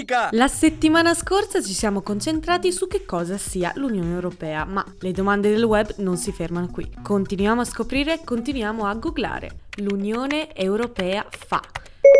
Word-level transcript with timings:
Luca! 0.00 0.28
La 0.32 0.48
settimana 0.48 1.14
scorsa 1.14 1.62
ci 1.62 1.72
siamo 1.72 2.00
concentrati 2.00 2.72
su 2.72 2.86
che 2.86 3.04
cosa 3.04 3.36
sia 3.36 3.72
l'Unione 3.76 4.12
Europea, 4.12 4.64
ma 4.64 4.84
le 5.00 5.12
domande 5.12 5.50
del 5.50 5.64
web 5.64 5.94
non 5.98 6.16
si 6.16 6.32
fermano 6.32 6.68
qui. 6.68 6.90
Continuiamo 7.02 7.60
a 7.60 7.64
scoprire, 7.64 8.20
continuiamo 8.24 8.86
a 8.86 8.94
googlare. 8.94 9.50
L'Unione 9.76 10.54
Europea 10.54 11.26
fa. 11.28 11.60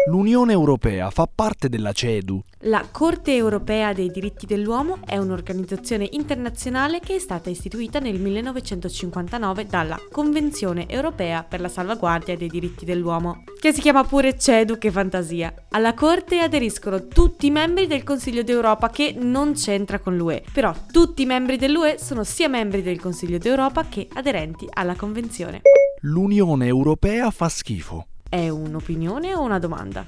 L'Unione 0.07 0.53
Europea 0.53 1.11
fa 1.11 1.29
parte 1.33 1.69
della 1.69 1.93
CEDU. 1.93 2.43
La 2.61 2.87
Corte 2.91 3.35
Europea 3.35 3.93
dei 3.93 4.09
diritti 4.09 4.47
dell'uomo 4.47 5.01
è 5.05 5.19
un'organizzazione 5.19 6.09
internazionale 6.13 7.01
che 7.01 7.17
è 7.17 7.19
stata 7.19 7.51
istituita 7.51 7.99
nel 7.99 8.19
1959 8.19 9.67
dalla 9.67 10.01
Convenzione 10.11 10.89
Europea 10.89 11.45
per 11.45 11.61
la 11.61 11.69
salvaguardia 11.69 12.35
dei 12.35 12.49
diritti 12.49 12.87
dell'uomo, 12.87 13.45
che 13.61 13.75
si 13.75 13.83
chiama 13.83 14.03
pure 14.05 14.39
CEDU, 14.39 14.79
che 14.79 14.91
fantasia. 14.91 15.53
Alla 15.69 15.93
Corte 15.93 16.39
aderiscono 16.39 17.07
tutti 17.07 17.47
i 17.47 17.51
membri 17.51 17.87
del 17.87 18.03
Consiglio 18.03 18.43
d'Europa 18.43 18.89
che 18.89 19.15
non 19.19 19.53
c'entra 19.53 19.99
con 19.99 20.17
l'UE, 20.17 20.43
però 20.51 20.75
tutti 20.91 21.23
i 21.23 21.27
membri 21.27 21.59
dell'UE 21.59 21.99
sono 21.99 22.25
sia 22.25 22.49
membri 22.49 22.83
del 22.83 22.99
Consiglio 22.99 23.37
d'Europa 23.37 23.85
che 23.85 24.09
aderenti 24.15 24.67
alla 24.73 24.95
Convenzione. 24.95 25.61
L'Unione 26.01 26.67
Europea 26.67 27.31
fa 27.31 27.51
schifo. 27.51 28.07
È 28.31 28.49
un'opinione 28.49 29.35
o 29.35 29.43
una 29.43 29.59
domanda? 29.59 30.07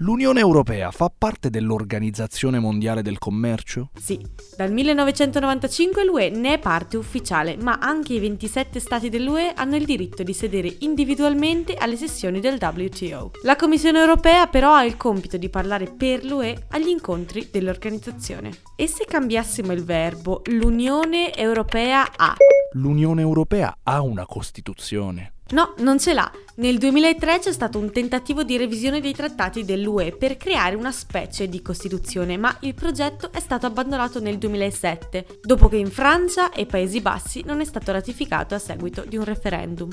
L'Unione 0.00 0.40
Europea 0.40 0.90
fa 0.90 1.10
parte 1.10 1.48
dell'Organizzazione 1.48 2.58
Mondiale 2.58 3.00
del 3.00 3.16
Commercio? 3.16 3.88
Sì, 3.98 4.20
dal 4.58 4.70
1995 4.70 6.04
l'UE 6.04 6.28
ne 6.28 6.52
è 6.52 6.58
parte 6.58 6.98
ufficiale, 6.98 7.56
ma 7.56 7.78
anche 7.80 8.12
i 8.12 8.18
27 8.18 8.78
stati 8.78 9.08
dell'UE 9.08 9.54
hanno 9.54 9.76
il 9.76 9.86
diritto 9.86 10.22
di 10.22 10.34
sedere 10.34 10.76
individualmente 10.80 11.76
alle 11.76 11.96
sessioni 11.96 12.40
del 12.40 12.58
WTO. 12.60 13.30
La 13.44 13.56
Commissione 13.56 14.00
Europea 14.00 14.48
però 14.48 14.74
ha 14.74 14.84
il 14.84 14.98
compito 14.98 15.38
di 15.38 15.48
parlare 15.48 15.86
per 15.90 16.26
l'UE 16.26 16.66
agli 16.72 16.88
incontri 16.88 17.48
dell'organizzazione. 17.50 18.50
E 18.76 18.86
se 18.86 19.06
cambiassimo 19.06 19.72
il 19.72 19.82
verbo, 19.82 20.42
l'Unione 20.50 21.34
Europea 21.34 22.06
ha? 22.16 22.34
L'Unione 22.72 23.22
Europea 23.22 23.78
ha 23.82 24.02
una 24.02 24.26
Costituzione. 24.26 25.30
No, 25.52 25.74
non 25.78 26.00
ce 26.00 26.12
l'ha. 26.12 26.28
Nel 26.56 26.78
2003 26.78 27.38
c'è 27.38 27.52
stato 27.52 27.78
un 27.78 27.92
tentativo 27.92 28.42
di 28.42 28.56
revisione 28.56 29.00
dei 29.00 29.12
trattati 29.12 29.64
dell'UE 29.64 30.10
per 30.10 30.36
creare 30.36 30.74
una 30.74 30.90
specie 30.90 31.48
di 31.48 31.62
Costituzione, 31.62 32.36
ma 32.36 32.56
il 32.62 32.74
progetto 32.74 33.30
è 33.30 33.38
stato 33.38 33.66
abbandonato 33.66 34.18
nel 34.18 34.38
2007, 34.38 35.38
dopo 35.42 35.68
che 35.68 35.76
in 35.76 35.90
Francia 35.90 36.50
e 36.50 36.66
Paesi 36.66 37.00
Bassi 37.00 37.44
non 37.44 37.60
è 37.60 37.64
stato 37.64 37.92
ratificato 37.92 38.56
a 38.56 38.58
seguito 38.58 39.04
di 39.06 39.16
un 39.16 39.24
referendum. 39.24 39.90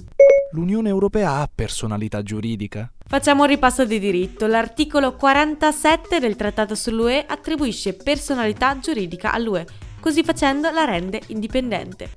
L'Unione 0.53 0.89
Europea 0.89 1.33
ha 1.33 1.49
personalità 1.53 2.23
giuridica? 2.23 2.91
Facciamo 3.05 3.43
un 3.43 3.49
ripasso 3.49 3.85
di 3.85 3.99
diritto. 3.99 4.47
L'articolo 4.47 5.15
47 5.15 6.19
del 6.19 6.35
Trattato 6.35 6.73
sull'UE 6.73 7.25
attribuisce 7.27 7.93
personalità 7.93 8.79
giuridica 8.79 9.31
all'UE, 9.31 9.67
così 9.99 10.23
facendo 10.23 10.71
la 10.71 10.85
rende 10.85 11.21
indipendente. 11.27 12.11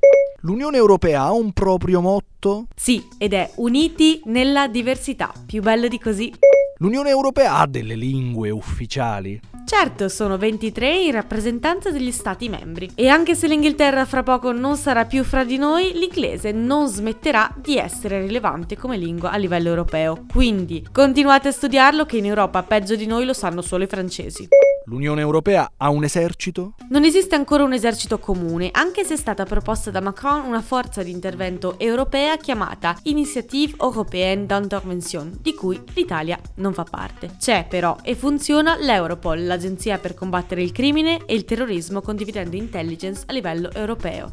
L'Unione 0.46 0.76
Europea 0.76 1.22
ha 1.22 1.32
un 1.32 1.52
proprio 1.52 2.00
motto? 2.00 2.68
Sì, 2.72 3.04
ed 3.18 3.32
è 3.32 3.50
Uniti 3.56 4.20
nella 4.26 4.68
diversità. 4.68 5.32
Più 5.44 5.60
bello 5.60 5.88
di 5.88 5.98
così. 5.98 6.32
L'Unione 6.78 7.10
Europea 7.10 7.56
ha 7.56 7.66
delle 7.66 7.96
lingue 7.96 8.50
ufficiali? 8.50 9.40
Certo, 9.64 10.08
sono 10.08 10.38
23 10.38 11.02
in 11.02 11.10
rappresentanza 11.10 11.90
degli 11.90 12.12
Stati 12.12 12.48
membri. 12.48 12.88
E 12.94 13.08
anche 13.08 13.34
se 13.34 13.48
l'Inghilterra 13.48 14.04
fra 14.04 14.22
poco 14.22 14.52
non 14.52 14.76
sarà 14.76 15.04
più 15.04 15.24
fra 15.24 15.42
di 15.42 15.56
noi, 15.56 15.94
l'inglese 15.94 16.52
non 16.52 16.86
smetterà 16.86 17.52
di 17.60 17.76
essere 17.76 18.20
rilevante 18.20 18.76
come 18.76 18.96
lingua 18.96 19.32
a 19.32 19.36
livello 19.38 19.70
europeo. 19.70 20.26
Quindi 20.30 20.86
continuate 20.92 21.48
a 21.48 21.50
studiarlo 21.50 22.06
che 22.06 22.18
in 22.18 22.26
Europa 22.26 22.62
peggio 22.62 22.94
di 22.94 23.06
noi 23.06 23.24
lo 23.24 23.32
sanno 23.32 23.62
solo 23.62 23.82
i 23.82 23.88
francesi. 23.88 24.46
L'Unione 24.88 25.20
Europea 25.20 25.72
ha 25.78 25.90
un 25.90 26.04
esercito? 26.04 26.74
Non 26.90 27.02
esiste 27.02 27.34
ancora 27.34 27.64
un 27.64 27.72
esercito 27.72 28.18
comune, 28.18 28.68
anche 28.70 29.02
se 29.02 29.14
è 29.14 29.16
stata 29.16 29.44
proposta 29.44 29.90
da 29.90 30.00
Macron 30.00 30.44
una 30.44 30.62
forza 30.62 31.02
di 31.02 31.10
intervento 31.10 31.76
europea 31.80 32.36
chiamata 32.36 32.96
Initiative 33.02 33.74
Européenne 33.80 34.46
d'Intervention, 34.46 35.38
di 35.40 35.54
cui 35.54 35.82
l'Italia 35.94 36.38
non 36.56 36.72
fa 36.72 36.84
parte. 36.84 37.34
C'è 37.36 37.66
però 37.68 37.96
e 38.02 38.14
funziona 38.14 38.76
l'Europol, 38.76 39.44
l'agenzia 39.44 39.98
per 39.98 40.14
combattere 40.14 40.62
il 40.62 40.70
crimine 40.70 41.24
e 41.26 41.34
il 41.34 41.44
terrorismo 41.44 42.00
condividendo 42.00 42.54
intelligence 42.54 43.24
a 43.26 43.32
livello 43.32 43.72
europeo. 43.72 44.30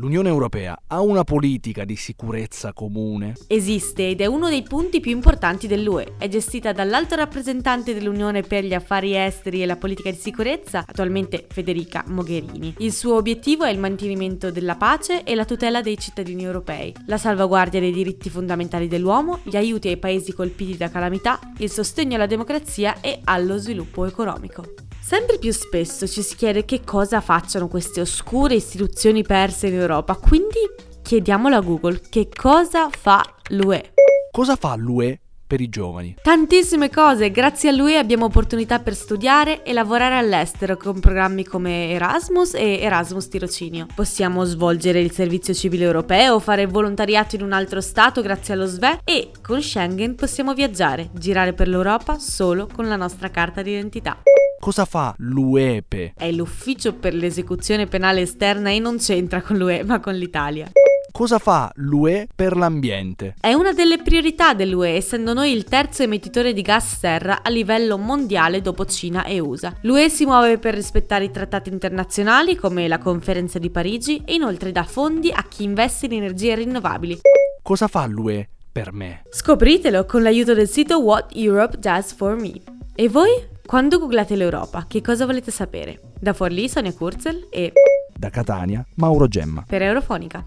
L'Unione 0.00 0.30
Europea 0.30 0.80
ha 0.86 1.02
una 1.02 1.24
politica 1.24 1.84
di 1.84 1.94
sicurezza 1.94 2.72
comune? 2.72 3.34
Esiste 3.46 4.08
ed 4.08 4.22
è 4.22 4.24
uno 4.24 4.48
dei 4.48 4.62
punti 4.62 4.98
più 4.98 5.10
importanti 5.10 5.66
dell'UE. 5.66 6.14
È 6.16 6.26
gestita 6.26 6.72
dall'alto 6.72 7.16
rappresentante 7.16 7.92
dell'Unione 7.92 8.40
per 8.40 8.64
gli 8.64 8.72
affari 8.72 9.14
esteri 9.14 9.60
e 9.60 9.66
la 9.66 9.76
politica 9.76 10.10
di 10.10 10.16
sicurezza, 10.16 10.86
attualmente 10.86 11.44
Federica 11.50 12.02
Mogherini. 12.06 12.76
Il 12.78 12.94
suo 12.94 13.16
obiettivo 13.16 13.64
è 13.64 13.70
il 13.70 13.78
mantenimento 13.78 14.50
della 14.50 14.76
pace 14.76 15.22
e 15.22 15.34
la 15.34 15.44
tutela 15.44 15.82
dei 15.82 15.98
cittadini 15.98 16.44
europei, 16.44 16.94
la 17.04 17.18
salvaguardia 17.18 17.78
dei 17.78 17.92
diritti 17.92 18.30
fondamentali 18.30 18.88
dell'uomo, 18.88 19.40
gli 19.42 19.56
aiuti 19.56 19.88
ai 19.88 19.98
paesi 19.98 20.32
colpiti 20.32 20.78
da 20.78 20.88
calamità, 20.88 21.38
il 21.58 21.70
sostegno 21.70 22.14
alla 22.14 22.24
democrazia 22.24 23.02
e 23.02 23.20
allo 23.24 23.58
sviluppo 23.58 24.06
economico. 24.06 24.89
Sempre 25.02 25.38
più 25.38 25.52
spesso 25.52 26.06
ci 26.06 26.22
si 26.22 26.36
chiede 26.36 26.64
che 26.64 26.82
cosa 26.84 27.20
facciano 27.20 27.68
queste 27.68 28.00
oscure 28.00 28.54
istituzioni 28.54 29.22
perse 29.22 29.66
in 29.66 29.74
Europa, 29.74 30.14
quindi 30.14 30.58
chiediamolo 31.02 31.56
a 31.56 31.60
Google 31.60 32.00
che 32.08 32.28
cosa 32.32 32.88
fa 32.90 33.24
l'UE. 33.48 33.94
Cosa 34.30 34.54
fa 34.54 34.76
l'UE 34.76 35.18
per 35.44 35.60
i 35.60 35.68
giovani? 35.68 36.14
Tantissime 36.22 36.90
cose, 36.90 37.32
grazie 37.32 37.70
a 37.70 37.72
lui 37.72 37.96
abbiamo 37.96 38.26
opportunità 38.26 38.78
per 38.78 38.94
studiare 38.94 39.64
e 39.64 39.72
lavorare 39.72 40.16
all'estero 40.16 40.76
con 40.76 41.00
programmi 41.00 41.44
come 41.44 41.90
Erasmus 41.90 42.54
e 42.54 42.78
Erasmus 42.80 43.26
Tirocinio. 43.26 43.86
Possiamo 43.92 44.44
svolgere 44.44 45.00
il 45.00 45.10
servizio 45.10 45.54
civile 45.54 45.86
europeo, 45.86 46.38
fare 46.38 46.66
volontariato 46.66 47.34
in 47.34 47.42
un 47.42 47.52
altro 47.52 47.80
stato 47.80 48.22
grazie 48.22 48.54
allo 48.54 48.66
SVE 48.66 49.00
e 49.02 49.30
con 49.42 49.60
Schengen 49.60 50.14
possiamo 50.14 50.54
viaggiare, 50.54 51.10
girare 51.14 51.52
per 51.52 51.66
l'Europa 51.66 52.18
solo 52.20 52.68
con 52.72 52.86
la 52.86 52.96
nostra 52.96 53.30
carta 53.30 53.62
d'identità. 53.62 54.22
Cosa 54.60 54.84
fa 54.84 55.14
l'UEPE? 55.16 56.12
È 56.18 56.30
l'ufficio 56.30 56.92
per 56.92 57.14
l'esecuzione 57.14 57.86
penale 57.86 58.20
esterna 58.20 58.68
e 58.68 58.78
non 58.78 58.98
c'entra 58.98 59.40
con 59.40 59.56
l'UE 59.56 59.84
ma 59.84 60.00
con 60.00 60.12
l'Italia. 60.12 60.70
Cosa 61.10 61.38
fa 61.38 61.72
l'UE 61.76 62.28
per 62.36 62.58
l'ambiente? 62.58 63.36
È 63.40 63.54
una 63.54 63.72
delle 63.72 64.02
priorità 64.02 64.52
dell'UE, 64.52 64.96
essendo 64.96 65.32
noi 65.32 65.52
il 65.52 65.64
terzo 65.64 66.02
emettitore 66.02 66.52
di 66.52 66.60
gas 66.60 66.98
serra 66.98 67.42
a 67.42 67.48
livello 67.48 67.96
mondiale 67.96 68.60
dopo 68.60 68.84
Cina 68.84 69.24
e 69.24 69.38
USA. 69.38 69.74
L'UE 69.80 70.10
si 70.10 70.26
muove 70.26 70.58
per 70.58 70.74
rispettare 70.74 71.24
i 71.24 71.30
trattati 71.30 71.70
internazionali 71.70 72.54
come 72.54 72.86
la 72.86 72.98
conferenza 72.98 73.58
di 73.58 73.70
Parigi 73.70 74.20
e 74.26 74.34
inoltre 74.34 74.72
dà 74.72 74.84
fondi 74.84 75.30
a 75.30 75.42
chi 75.48 75.62
investe 75.62 76.04
in 76.04 76.12
energie 76.12 76.54
rinnovabili. 76.54 77.20
Cosa 77.62 77.88
fa 77.88 78.04
l'UE 78.04 78.46
per 78.70 78.92
me? 78.92 79.22
Scopritelo 79.30 80.04
con 80.04 80.22
l'aiuto 80.22 80.52
del 80.52 80.68
sito 80.68 81.00
What 81.00 81.34
Europe 81.34 81.78
Does 81.78 82.12
For 82.12 82.38
Me. 82.38 82.60
E 82.94 83.08
voi? 83.08 83.49
Quando 83.70 84.00
googlate 84.00 84.34
l'Europa, 84.34 84.86
che 84.88 85.00
cosa 85.00 85.26
volete 85.26 85.52
sapere? 85.52 86.00
Da 86.18 86.32
Forlì, 86.32 86.68
Sonia 86.68 86.92
Kurzel 86.92 87.46
e... 87.50 87.70
Da 88.12 88.28
Catania, 88.28 88.84
Mauro 88.96 89.28
Gemma. 89.28 89.64
Per 89.64 89.80
Eurofonica. 89.80 90.44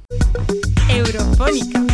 Eurofonica. 0.89 1.85